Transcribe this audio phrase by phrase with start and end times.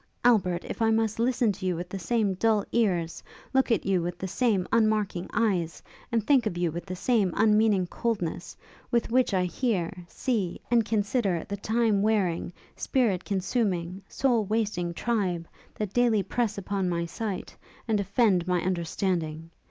[0.25, 0.65] Albert!
[0.65, 3.21] if I must listen to you with the same dull ears,
[3.53, 7.31] look at you with the same unmarking eyes, and think of you with the same
[7.35, 8.57] unmeaning coldness,
[8.89, 15.47] with which I hear, see, and consider the time wearing, spirit consuming, soul wasting tribe,
[15.75, 17.55] that daily press upon my sight,
[17.87, 19.51] and offend my understanding?